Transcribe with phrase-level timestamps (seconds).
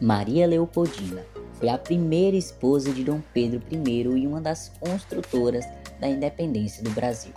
[0.00, 5.64] Maria Leopoldina foi a primeira esposa de Dom Pedro I e uma das construtoras
[5.98, 7.32] da independência do Brasil.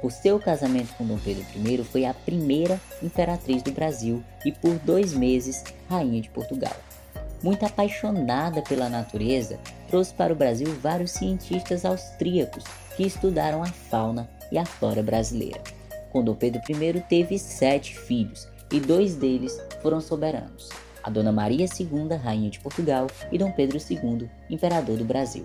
[0.00, 4.74] Por seu casamento com Dom Pedro I, foi a primeira imperatriz do Brasil e por
[4.80, 6.74] dois meses rainha de Portugal.
[7.44, 12.64] Muito apaixonada pela natureza, trouxe para o Brasil vários cientistas austríacos
[12.96, 15.60] que estudaram a fauna e a flora brasileira.
[16.10, 20.68] Com Dom Pedro I teve sete filhos e dois deles foram soberanos:
[21.08, 25.42] a Dona Maria II, Rainha de Portugal, e Dom Pedro II, Imperador do Brasil.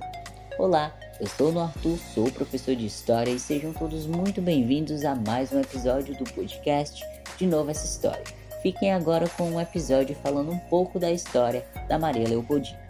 [0.60, 5.16] Olá, eu sou o Arthur, sou professor de História e sejam todos muito bem-vindos a
[5.16, 7.02] mais um episódio do podcast
[7.38, 8.26] De Novo Essa História.
[8.62, 12.83] Fiquem agora com um episódio falando um pouco da história da Maria Leopoldina.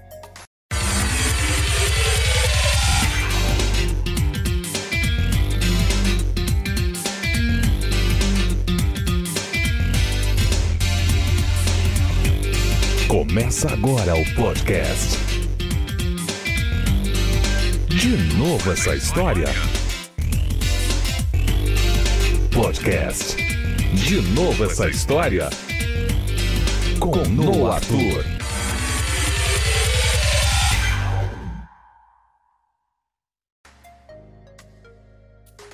[13.13, 15.19] Começa agora o podcast.
[17.87, 19.45] De novo essa história.
[22.51, 23.37] Podcast.
[23.93, 25.47] De novo essa história.
[26.99, 28.32] Com Noah Arthur.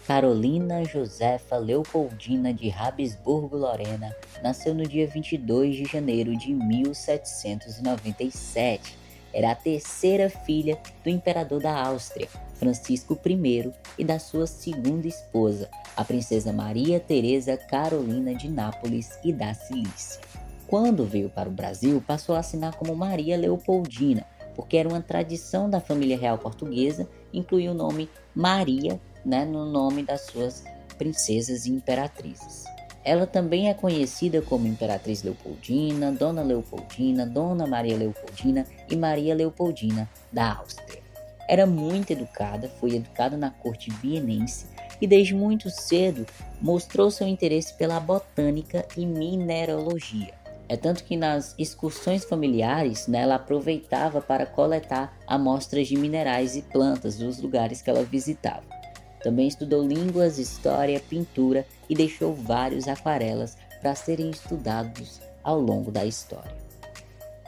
[0.10, 8.98] Carolina Josefa Leopoldina de Habsburgo-Lorena nasceu no dia 22 de janeiro de 1797.
[9.32, 15.70] Era a terceira filha do imperador da Áustria, Francisco I, e da sua segunda esposa,
[15.96, 20.20] a princesa Maria Teresa Carolina de Nápoles e da Cilícia.
[20.66, 25.70] Quando veio para o Brasil, passou a assinar como Maria Leopoldina, porque era uma tradição
[25.70, 30.64] da família real portuguesa incluir o nome Maria né, no nome das suas
[30.98, 32.66] princesas e imperatrizes.
[33.04, 40.10] Ela também é conhecida como Imperatriz Leopoldina, Dona Leopoldina, Dona Maria Leopoldina e Maria Leopoldina
[40.32, 41.02] da Áustria.
[41.48, 44.68] Era muito educada, foi educada na corte vienense
[45.02, 46.26] e desde muito cedo
[46.62, 50.34] mostrou seu interesse pela botânica e mineralogia.
[50.68, 56.62] É tanto que nas excursões familiares né, ela aproveitava para coletar amostras de minerais e
[56.62, 58.79] plantas dos lugares que ela visitava.
[59.22, 66.06] Também estudou línguas, história, pintura e deixou vários aquarelas para serem estudados ao longo da
[66.06, 66.58] história.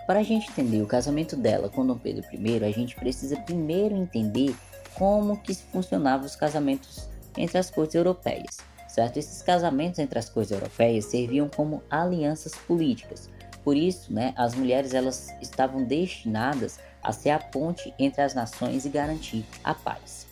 [0.08, 3.96] Para a gente entender o casamento dela com Dom Pedro I, a gente precisa primeiro
[3.96, 4.56] entender
[4.96, 9.18] como que funcionavam os casamentos entre as cortes europeias, certo?
[9.18, 13.30] Esses casamentos entre as cortes europeias serviam como alianças políticas.
[13.64, 18.86] Por isso, né, as mulheres elas estavam destinadas a ser a ponte entre as nações
[18.86, 20.31] e garantir a paz.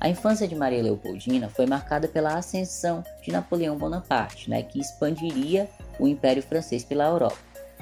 [0.00, 5.68] A infância de Maria Leopoldina foi marcada pela ascensão de Napoleão Bonaparte, né, que expandiria
[5.98, 7.38] o Império Francês pela Europa.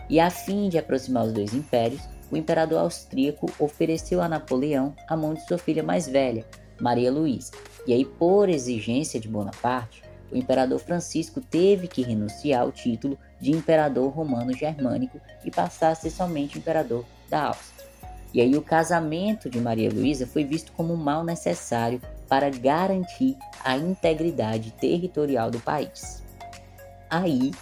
[0.08, 2.00] E a fim de aproximar os dois impérios,
[2.30, 6.46] o imperador austríaco ofereceu a Napoleão a mão de sua filha mais velha,
[6.80, 7.52] Maria Luísa.
[7.86, 13.52] E aí, por exigência de Bonaparte, o imperador Francisco teve que renunciar ao título de
[13.52, 17.75] imperador romano germânico e passar a ser somente imperador da Áustria.
[18.34, 23.36] E aí o casamento de Maria Luísa foi visto como um mal necessário para garantir
[23.64, 26.22] a integridade territorial do país.
[27.08, 27.52] Aí,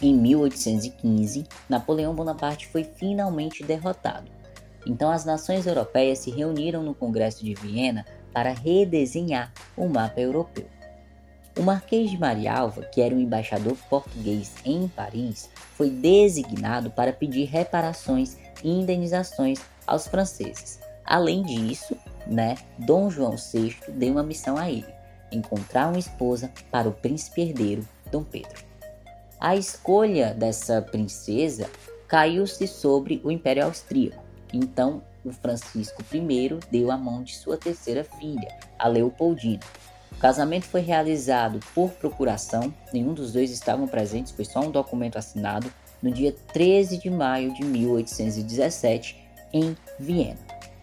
[0.00, 4.30] em 1815, Napoleão Bonaparte foi finalmente derrotado.
[4.86, 10.66] Então as nações europeias se reuniram no Congresso de Viena para redesenhar o mapa europeu.
[11.56, 17.44] O Marquês de Marialva, que era o embaixador português em Paris, foi designado para pedir
[17.44, 20.80] reparações e indenizações aos franceses.
[21.04, 21.96] Além disso,
[22.26, 24.92] né, Dom João VI deu uma missão a ele:
[25.30, 28.64] encontrar uma esposa para o príncipe herdeiro Dom Pedro.
[29.40, 31.68] A escolha dessa princesa
[32.08, 34.22] caiu-se sobre o Império Austríaco.
[34.52, 39.60] Então, o Francisco I deu a mão de sua terceira filha, a Leopoldina.
[40.12, 45.18] O casamento foi realizado por procuração, nenhum dos dois estavam presentes, foi só um documento
[45.18, 45.70] assinado
[46.00, 49.23] no dia 13 de maio de 1817
[49.54, 50.40] em Viena.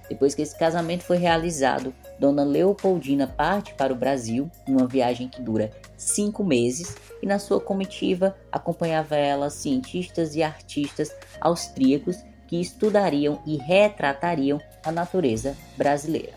[0.10, 5.42] Depois que esse casamento foi realizado, Dona Leopoldina parte para o Brasil, numa viagem que
[5.42, 13.42] dura cinco meses, e na sua comitiva acompanhava ela cientistas e artistas austríacos que estudariam
[13.46, 16.34] e retratariam a natureza brasileira.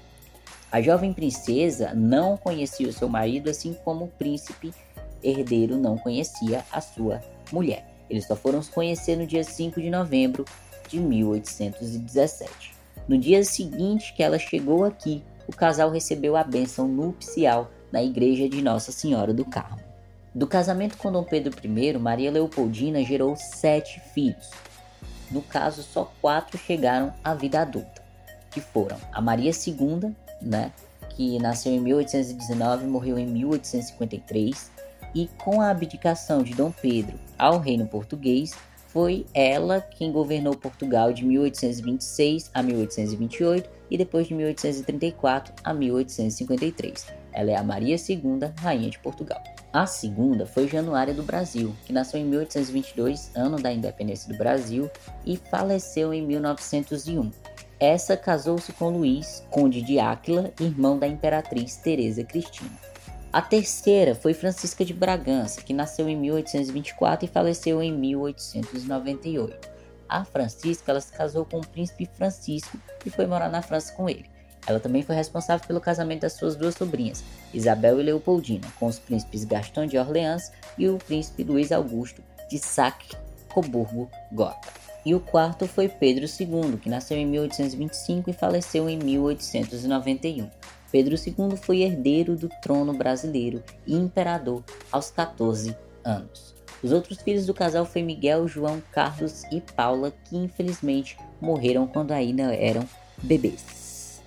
[0.70, 4.72] A jovem princesa não conhecia o seu marido, assim como o príncipe
[5.22, 7.20] herdeiro não conhecia a sua
[7.50, 7.86] mulher.
[8.08, 10.44] Eles só foram se conhecer no dia 5 de novembro
[10.94, 12.72] de 1817.
[13.08, 18.48] No dia seguinte que ela chegou aqui, o casal recebeu a bênção nupcial na igreja
[18.48, 19.82] de Nossa Senhora do Carmo.
[20.32, 24.50] Do casamento com Dom Pedro I, Maria Leopoldina gerou sete filhos.
[25.30, 28.02] No caso, só quatro chegaram à vida adulta,
[28.50, 30.72] que foram a Maria II, né,
[31.10, 34.70] que nasceu em 1819 e morreu em 1853,
[35.14, 38.52] e com a abdicação de Dom Pedro ao reino português,
[38.94, 47.06] foi ela quem governou Portugal de 1826 a 1828 e depois de 1834 a 1853.
[47.32, 49.42] Ela é a Maria II, Rainha de Portugal.
[49.72, 54.88] A segunda foi Januária do Brasil, que nasceu em 1822, ano da independência do Brasil,
[55.26, 57.32] e faleceu em 1901.
[57.80, 62.70] Essa casou-se com Luís, conde de Áquila, irmão da imperatriz Teresa Cristina.
[63.34, 69.68] A terceira foi Francisca de Bragança, que nasceu em 1824 e faleceu em 1898.
[70.08, 74.08] A Francisca ela se casou com o príncipe Francisco e foi morar na França com
[74.08, 74.30] ele.
[74.64, 79.00] Ela também foi responsável pelo casamento das suas duas sobrinhas, Isabel e Leopoldina, com os
[79.00, 84.72] príncipes Gaston de Orleans e o príncipe Luiz Augusto de Saxe-Coburgo-Gotha.
[85.04, 90.48] E o quarto foi Pedro II, que nasceu em 1825 e faleceu em 1891.
[90.94, 94.62] Pedro II foi herdeiro do trono brasileiro e imperador
[94.92, 96.54] aos 14 anos.
[96.84, 102.12] Os outros filhos do casal foi Miguel, João, Carlos e Paula, que infelizmente morreram quando
[102.12, 102.88] ainda eram
[103.20, 104.22] bebês.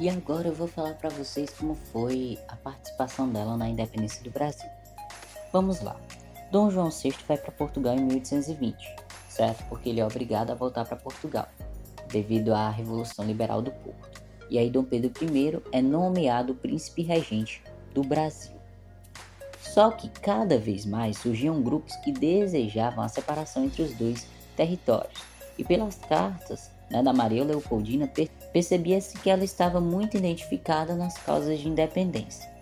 [0.00, 4.30] E agora eu vou falar para vocês como foi a participação dela na independência do
[4.30, 4.70] Brasil.
[5.52, 6.00] Vamos lá.
[6.50, 8.74] Dom João VI vai para Portugal em 1820,
[9.28, 9.62] certo?
[9.68, 11.46] Porque ele é obrigado a voltar para Portugal,
[12.10, 14.15] devido à Revolução Liberal do Porto
[14.50, 17.62] e aí Dom Pedro I é nomeado príncipe regente
[17.92, 18.56] do Brasil.
[19.60, 24.26] Só que cada vez mais surgiam grupos que desejavam a separação entre os dois
[24.56, 25.20] territórios,
[25.58, 28.10] e pelas cartas né, da Maria Leopoldina
[28.52, 32.54] percebia-se que ela estava muito identificada nas causas de independência.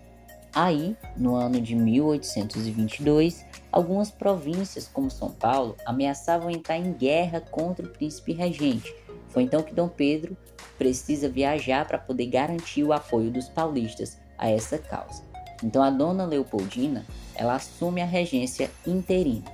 [0.54, 7.84] Aí, no ano de 1822, algumas províncias, como São Paulo, ameaçavam entrar em guerra contra
[7.84, 8.94] o príncipe regente.
[9.28, 10.36] Foi então que Dom Pedro
[10.78, 15.22] precisa viajar para poder garantir o apoio dos paulistas a essa causa.
[15.62, 17.04] Então a dona Leopoldina,
[17.34, 19.44] ela assume a regência interina.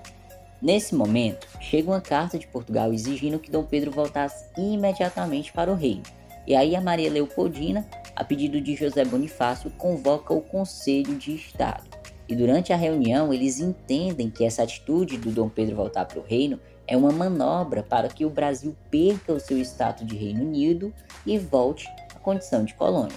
[0.61, 5.75] Nesse momento, chega uma carta de Portugal exigindo que Dom Pedro voltasse imediatamente para o
[5.75, 6.03] reino.
[6.47, 11.85] E aí a Maria Leopoldina, a pedido de José Bonifácio, convoca o Conselho de Estado.
[12.29, 16.25] E durante a reunião, eles entendem que essa atitude do Dom Pedro voltar para o
[16.25, 20.93] reino é uma manobra para que o Brasil perca o seu status de Reino Unido
[21.25, 23.17] e volte à condição de colônia.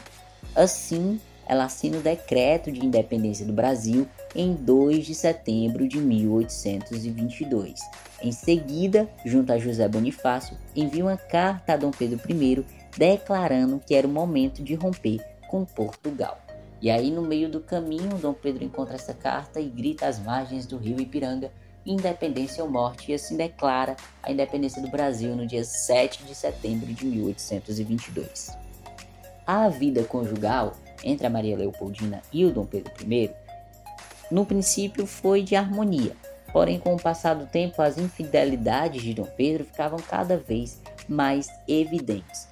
[0.55, 7.79] Assim, ela assina o Decreto de Independência do Brasil em 2 de setembro de 1822.
[8.21, 12.63] Em seguida, junto a José Bonifácio, envia uma carta a Dom Pedro I
[12.95, 15.19] declarando que era o momento de romper
[15.49, 16.39] com Portugal.
[16.79, 20.67] E aí, no meio do caminho, Dom Pedro encontra essa carta e grita às margens
[20.67, 21.51] do rio Ipiranga
[21.85, 26.91] independência ou morte e assim declara a independência do Brasil no dia 7 de setembro
[26.93, 28.57] de 1822.
[29.45, 33.31] A vida conjugal entre a Maria Leopoldina e o Dom Pedro I,
[34.31, 36.15] no princípio foi de harmonia,
[36.51, 41.49] porém com o passar do tempo as infidelidades de Dom Pedro ficavam cada vez mais
[41.67, 42.47] evidentes.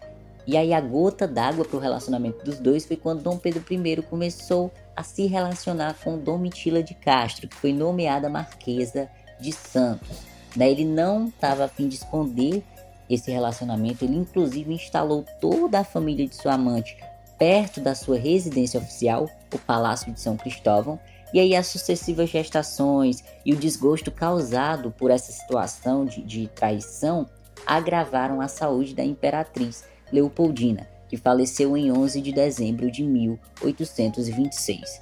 [0.46, 4.02] E aí a gota d'água para o relacionamento dos dois foi quando Dom Pedro I
[4.02, 9.10] começou a se relacionar com Domitila de Castro, que foi nomeada Marquesa
[9.42, 10.20] de Santos.
[10.56, 10.70] Né?
[10.70, 12.64] Ele não estava a fim de esconder
[13.10, 16.96] esse relacionamento, ele inclusive instalou toda a família de sua amante
[17.38, 21.00] perto da sua residência oficial, o Palácio de São Cristóvão,
[21.34, 27.28] e aí as sucessivas gestações e o desgosto causado por essa situação de, de traição
[27.66, 35.02] agravaram a saúde da imperatriz Leopoldina, que faleceu em 11 de dezembro de 1826.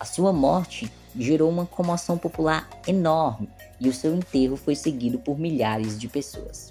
[0.00, 3.48] A sua morte gerou uma comoção popular enorme
[3.80, 6.70] e o seu enterro foi seguido por milhares de pessoas.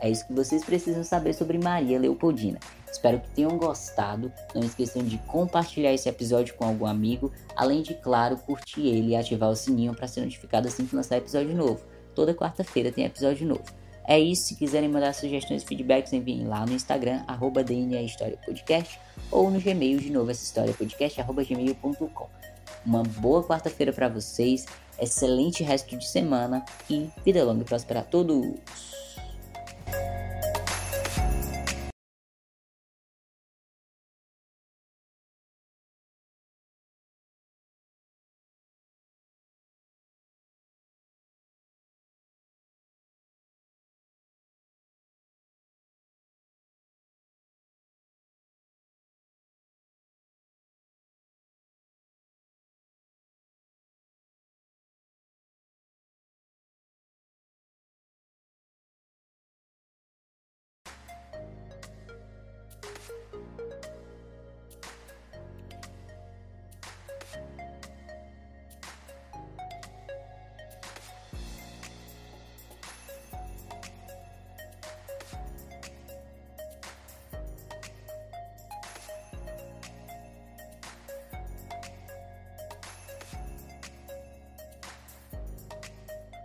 [0.00, 2.58] É isso que vocês precisam saber sobre Maria Leopoldina.
[2.90, 4.30] Espero que tenham gostado.
[4.54, 9.16] Não esqueçam de compartilhar esse episódio com algum amigo, além de, claro, curtir ele e
[9.16, 11.84] ativar o sininho para ser notificado assim que lançar episódio novo.
[12.14, 13.64] Toda quarta-feira tem episódio novo.
[14.08, 18.38] É isso, se quiserem mandar sugestões e feedbacks, enviem lá no Instagram, arroba DNA História
[18.46, 19.00] Podcast,
[19.32, 22.28] ou no Gmail de novo, essa história podcast, arroba gmail.com.
[22.86, 24.64] Uma boa quarta-feira para vocês,
[24.96, 28.54] excelente resto de semana e vida longa e próspera a todos!